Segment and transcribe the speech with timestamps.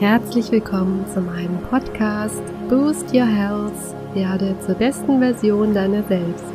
[0.00, 2.40] Herzlich willkommen zu meinem Podcast
[2.70, 3.74] Boost Your Health,
[4.14, 6.46] werde zur besten Version deiner selbst.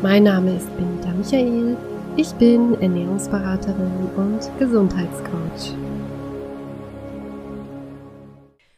[0.00, 1.76] Mein Name ist Benita Michael,
[2.16, 5.74] ich bin Ernährungsberaterin und Gesundheitscoach.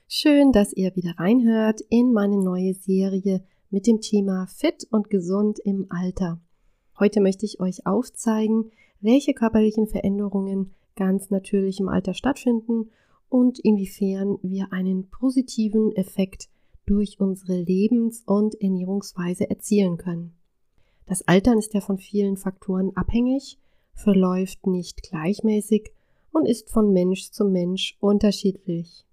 [0.09, 5.59] Schön, dass ihr wieder reinhört in meine neue Serie mit dem Thema Fit und Gesund
[5.59, 6.41] im Alter.
[6.99, 8.71] Heute möchte ich euch aufzeigen,
[9.03, 12.89] welche körperlichen Veränderungen ganz natürlich im Alter stattfinden
[13.31, 16.51] und inwiefern wir einen positiven Effekt
[16.85, 20.35] durch unsere Lebens- und Ernährungsweise erzielen können.
[21.07, 23.59] Das Altern ist ja von vielen Faktoren abhängig,
[23.95, 25.93] verläuft nicht gleichmäßig
[26.33, 29.07] und ist von Mensch zu Mensch unterschiedlich.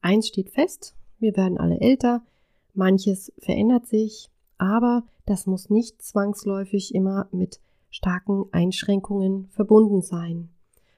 [0.00, 2.22] Eins steht fest, wir werden alle älter,
[2.74, 7.60] manches verändert sich, aber das muss nicht zwangsläufig immer mit
[7.90, 10.48] starken Einschränkungen verbunden sein.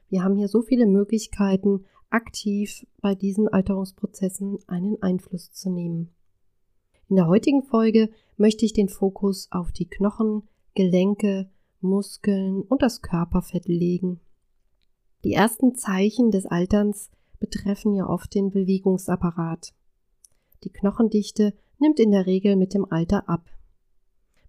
[0.09, 6.13] Wir haben hier so viele Möglichkeiten, aktiv bei diesen Alterungsprozessen einen Einfluss zu nehmen.
[7.09, 11.49] In der heutigen Folge möchte ich den Fokus auf die Knochen, Gelenke,
[11.81, 14.19] Muskeln und das Körperfett legen.
[15.23, 19.73] Die ersten Zeichen des Alterns betreffen ja oft den Bewegungsapparat.
[20.63, 23.49] Die Knochendichte nimmt in der Regel mit dem Alter ab.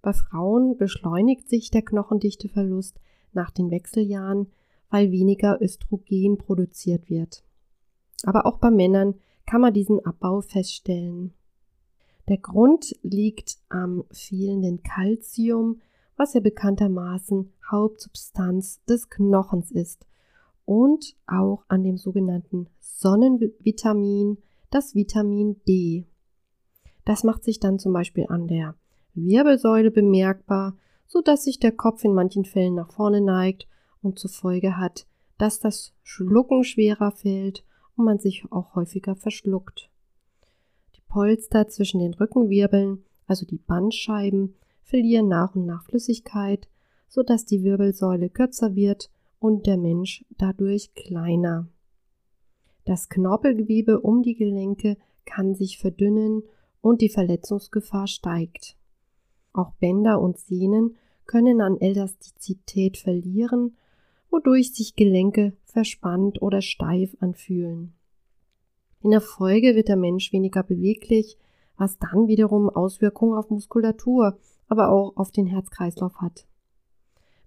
[0.00, 2.98] Bei Frauen beschleunigt sich der Knochendichteverlust
[3.32, 4.46] nach den Wechseljahren,
[4.90, 7.44] weil weniger Östrogen produziert wird
[8.24, 9.14] aber auch bei Männern
[9.46, 11.32] kann man diesen Abbau feststellen.
[12.28, 15.80] Der Grund liegt am fehlenden Kalzium,
[16.16, 20.04] was ja bekanntermaßen Hauptsubstanz des Knochens ist,
[20.66, 24.36] und auch an dem sogenannten Sonnenvitamin,
[24.70, 26.04] das Vitamin D.
[27.06, 28.74] Das macht sich dann zum Beispiel an der
[29.14, 33.66] Wirbelsäule bemerkbar, so dass sich der Kopf in manchen Fällen nach vorne neigt
[34.02, 35.06] und zur Folge hat,
[35.38, 37.64] dass das Schlucken schwerer fällt
[37.98, 39.90] und man sich auch häufiger verschluckt.
[40.96, 46.68] Die Polster zwischen den Rückenwirbeln, also die Bandscheiben, verlieren nach und nach Flüssigkeit,
[47.08, 51.68] so dass die Wirbelsäule kürzer wird und der Mensch dadurch kleiner.
[52.84, 56.42] Das Knorpelgewebe um die Gelenke kann sich verdünnen
[56.80, 58.76] und die Verletzungsgefahr steigt.
[59.52, 63.76] Auch Bänder und Sehnen können an Elastizität verlieren
[64.30, 67.94] wodurch sich Gelenke verspannt oder steif anfühlen.
[69.00, 71.38] In der Folge wird der Mensch weniger beweglich,
[71.76, 76.48] was dann wiederum Auswirkungen auf Muskulatur, aber auch auf den Herzkreislauf hat.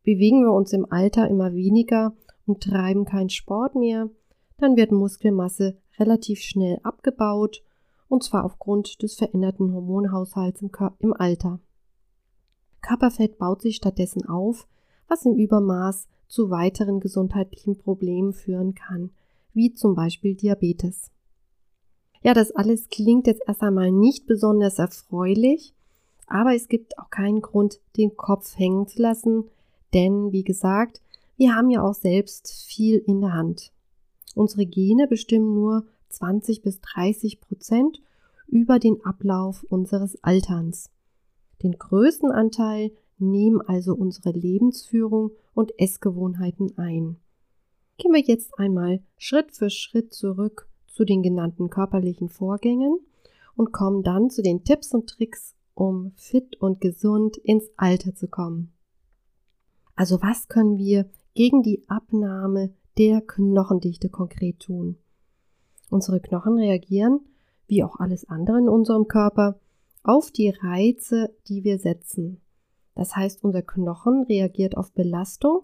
[0.04, 2.14] Bewegen wir uns im Alter immer weniger
[2.46, 4.10] und treiben keinen Sport mehr,
[4.58, 7.62] dann wird Muskelmasse relativ schnell abgebaut,
[8.08, 11.60] und zwar aufgrund des veränderten Hormonhaushalts im, im Alter.
[12.82, 14.70] Körperfett baut sich stattdessen auf,
[15.10, 19.12] was im Übermaß zu weiteren gesundheitlichen Problemen führen kann,
[19.54, 21.12] wie zum Beispiel Diabetes.
[22.24, 25.74] Ja, das alles klingt jetzt erst einmal nicht besonders erfreulich,
[26.28, 29.50] aber es gibt auch keinen Grund, den Kopf hängen zu lassen,
[29.94, 31.02] denn wie gesagt,
[31.36, 33.74] wir haben ja auch selbst viel in der Hand.
[34.34, 38.02] Unsere Gene bestimmen nur 20 bis 30 Prozent
[38.48, 40.90] über den Ablauf unseres Alterns.
[41.62, 47.18] Den größten Anteil nehmen also unsere Lebensführung und Essgewohnheiten ein.
[47.98, 53.00] Gehen wir jetzt einmal Schritt für Schritt zurück zu den genannten körperlichen Vorgängen
[53.56, 58.28] und kommen dann zu den Tipps und Tricks, um fit und gesund ins Alter zu
[58.28, 58.72] kommen.
[59.96, 64.98] Also was können wir gegen die Abnahme der Knochendichte konkret tun?
[65.90, 67.20] Unsere Knochen reagieren,
[67.68, 69.60] wie auch alles andere in unserem Körper,
[70.04, 72.41] auf die Reize, die wir setzen.
[72.96, 75.64] Das heißt, unser Knochen reagiert auf Belastung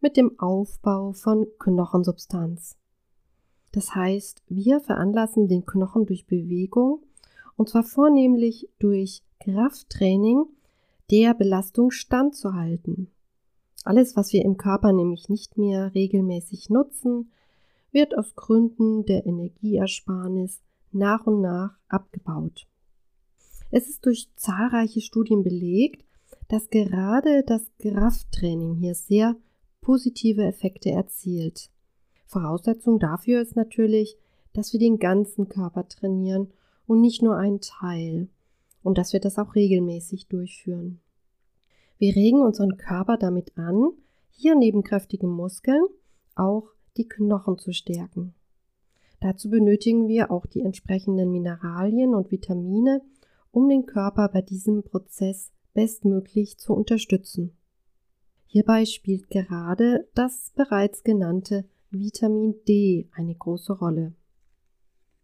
[0.00, 2.76] mit dem Aufbau von Knochensubstanz.
[3.72, 7.00] Das heißt, wir veranlassen den Knochen durch Bewegung,
[7.56, 10.44] und zwar vornehmlich durch Krafttraining,
[11.10, 13.10] der Belastung standzuhalten.
[13.84, 17.30] Alles, was wir im Körper nämlich nicht mehr regelmäßig nutzen,
[17.92, 20.62] wird aus Gründen der Energieersparnis
[20.92, 22.66] nach und nach abgebaut.
[23.70, 26.04] Es ist durch zahlreiche Studien belegt,
[26.54, 29.34] dass gerade das Krafttraining hier sehr
[29.80, 31.68] positive Effekte erzielt.
[32.26, 34.16] Voraussetzung dafür ist natürlich,
[34.52, 36.52] dass wir den ganzen Körper trainieren
[36.86, 38.28] und nicht nur einen Teil
[38.84, 41.00] und dass wir das auch regelmäßig durchführen.
[41.98, 43.90] Wir regen unseren Körper damit an,
[44.30, 45.82] hier neben kräftigen Muskeln
[46.36, 48.32] auch die Knochen zu stärken.
[49.18, 53.02] Dazu benötigen wir auch die entsprechenden Mineralien und Vitamine,
[53.50, 57.56] um den Körper bei diesem Prozess bestmöglich zu unterstützen.
[58.46, 64.14] Hierbei spielt gerade das bereits genannte Vitamin D eine große Rolle.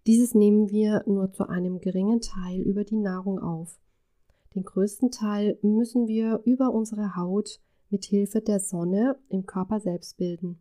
[0.07, 3.79] Dieses nehmen wir nur zu einem geringen Teil über die Nahrung auf.
[4.55, 7.61] Den größten Teil müssen wir über unsere Haut
[7.91, 10.59] mit Hilfe der Sonne im Körper selbst bilden.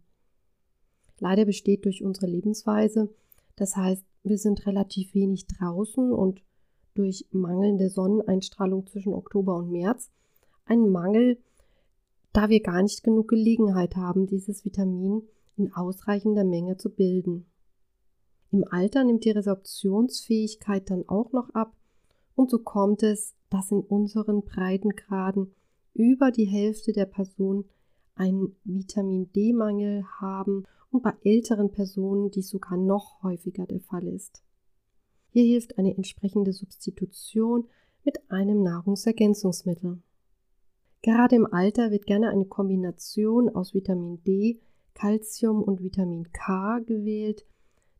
[1.19, 3.09] Leider besteht durch unsere Lebensweise,
[3.55, 6.41] das heißt, wir sind relativ wenig draußen und
[6.95, 10.11] durch mangelnde Sonneneinstrahlung zwischen Oktober und März
[10.65, 11.37] ein Mangel,
[12.33, 15.23] da wir gar nicht genug Gelegenheit haben, dieses Vitamin
[15.57, 17.45] in ausreichender Menge zu bilden.
[18.51, 21.75] Im Alter nimmt die Resorptionsfähigkeit dann auch noch ab
[22.35, 25.53] und so kommt es, dass in unseren Breitengraden
[25.93, 27.65] über die Hälfte der Personen
[28.15, 34.43] einen Vitamin D-Mangel haben und bei älteren Personen dies sogar noch häufiger der Fall ist.
[35.31, 37.67] Hier hilft eine entsprechende Substitution
[38.03, 39.99] mit einem Nahrungsergänzungsmittel.
[41.01, 44.59] Gerade im Alter wird gerne eine Kombination aus Vitamin D,
[44.93, 47.45] Calcium und Vitamin K gewählt,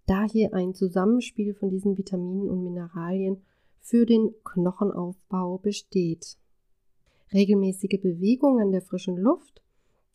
[0.05, 3.41] da hier ein Zusammenspiel von diesen Vitaminen und Mineralien
[3.79, 6.37] für den Knochenaufbau besteht.
[7.31, 9.61] Regelmäßige Bewegung an der frischen Luft,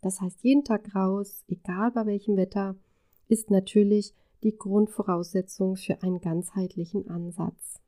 [0.02, 2.76] das heißt jeden Tag raus, egal bei welchem Wetter,
[3.28, 4.12] ist natürlich
[4.44, 7.80] die Grundvoraussetzung für einen ganzheitlichen Ansatz.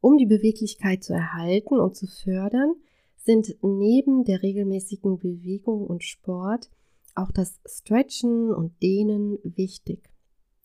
[0.00, 2.74] Um die Beweglichkeit zu erhalten und zu fördern,
[3.16, 6.70] sind neben der regelmäßigen Bewegung und Sport
[7.14, 10.08] auch das Stretchen und Dehnen wichtig.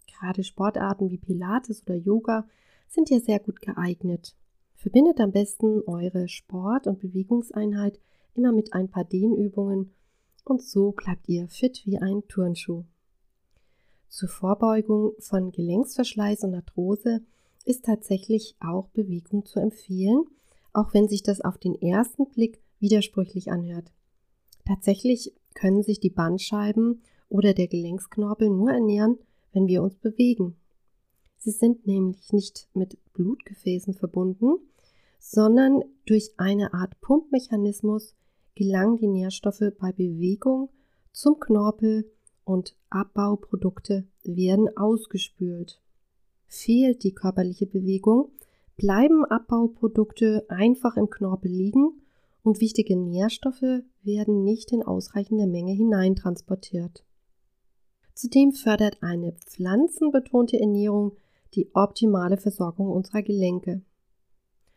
[0.08, 2.48] Gerade Sportarten wie Pilates oder Yoga
[2.88, 4.36] sind ja sehr gut geeignet.
[4.76, 8.00] Verbindet am besten eure Sport- und Bewegungseinheit
[8.36, 9.92] immer mit ein paar Dehnübungen
[10.46, 12.84] und so bleibt ihr fit wie ein Turnschuh.
[14.14, 17.22] Zur Vorbeugung von Gelenksverschleiß und Arthrose
[17.66, 20.26] ist tatsächlich auch Bewegung zu empfehlen,
[20.72, 23.92] auch wenn sich das auf den ersten Blick widersprüchlich anhört.
[24.68, 29.18] Tatsächlich können sich die Bandscheiben oder der Gelenksknorpel nur ernähren,
[29.52, 30.58] wenn wir uns bewegen.
[31.40, 34.60] Sie sind nämlich nicht mit Blutgefäßen verbunden,
[35.18, 38.14] sondern durch eine Art Pumpmechanismus
[38.54, 40.70] gelangen die Nährstoffe bei Bewegung
[41.12, 42.06] zum Knorpel
[42.46, 45.82] und Abbauprodukte werden ausgespült.
[46.46, 48.30] Fehlt die körperliche Bewegung,
[48.78, 52.02] bleiben Abbauprodukte einfach im Knorpel liegen
[52.44, 57.04] und wichtige Nährstoffe werden nicht in ausreichender Menge hineintransportiert.
[58.14, 61.16] Zudem fördert eine pflanzenbetonte Ernährung
[61.56, 63.82] die optimale Versorgung unserer Gelenke.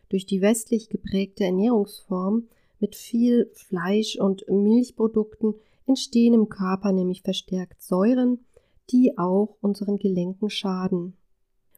[0.09, 2.49] Durch die westlich geprägte Ernährungsform
[2.79, 5.55] mit viel Fleisch und Milchprodukten
[5.87, 8.41] entstehen im Körper nämlich verstärkt Säuren,
[8.91, 11.17] die auch unseren Gelenken schaden.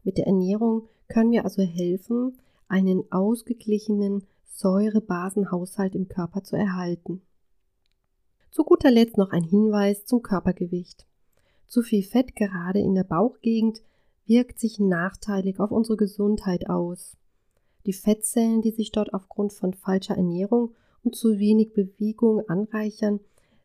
[0.03, 7.21] Mit der Ernährung können wir also helfen, einen ausgeglichenen Säurebasenhaushalt im Körper zu erhalten.
[8.51, 11.07] Zu guter Letzt noch ein Hinweis zum Körpergewicht.
[11.67, 13.81] Zu viel Fett gerade in der Bauchgegend
[14.25, 17.17] wirkt sich nachteilig auf unsere Gesundheit aus.
[17.85, 23.19] Die Fettzellen, die sich dort aufgrund von falscher Ernährung und zu wenig Bewegung anreichern,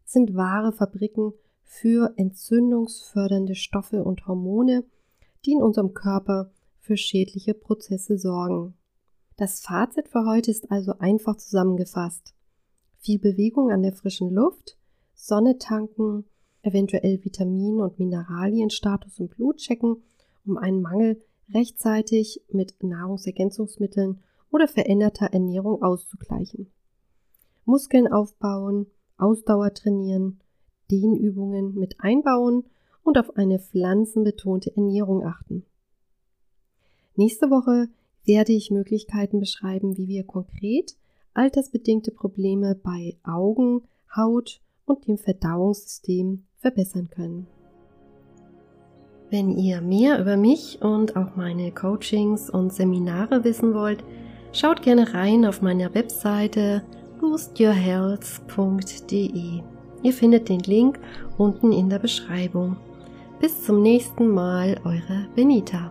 [0.04, 4.84] sind wahre Fabriken für entzündungsfördernde Stoffe und Hormone,
[5.44, 8.74] die in unserem Körper für schädliche Prozesse sorgen.
[9.36, 12.34] Das Fazit für heute ist also einfach zusammengefasst.
[12.98, 14.76] Viel Bewegung an der frischen Luft,
[15.14, 16.24] Sonne tanken,
[16.62, 20.02] eventuell Vitamin- und Mineralienstatus im Blut checken,
[20.46, 21.20] um einen Mangel
[21.52, 24.20] rechtzeitig mit Nahrungsergänzungsmitteln
[24.50, 26.70] oder veränderter Ernährung auszugleichen.
[27.64, 30.40] Muskeln aufbauen, Ausdauer trainieren,
[30.90, 32.64] Dehnübungen mit einbauen
[33.02, 35.64] und auf eine pflanzenbetonte Ernährung achten.
[37.16, 37.88] Nächste Woche
[38.24, 40.96] werde ich Möglichkeiten beschreiben, wie wir konkret
[41.34, 43.82] altersbedingte Probleme bei Augen,
[44.16, 47.46] Haut und dem Verdauungssystem verbessern können.
[49.30, 54.04] Wenn ihr mehr über mich und auch meine Coachings und Seminare wissen wollt,
[54.52, 56.84] schaut gerne rein auf meiner Webseite
[57.20, 59.62] boostyourhealth.de.
[60.02, 61.00] Ihr findet den Link
[61.38, 62.76] unten in der Beschreibung.
[63.40, 65.90] Bis zum nächsten Mal, eure Benita.